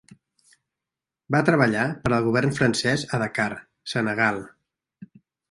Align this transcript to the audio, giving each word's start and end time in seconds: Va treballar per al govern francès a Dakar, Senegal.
Va 1.35 1.41
treballar 1.49 1.83
per 2.05 2.11
al 2.17 2.25
govern 2.29 2.55
francès 2.57 3.05
a 3.11 3.21
Dakar, 3.25 3.47
Senegal. 3.95 4.43